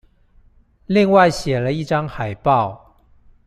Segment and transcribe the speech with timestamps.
[0.87, 2.75] 另外寫了一張海報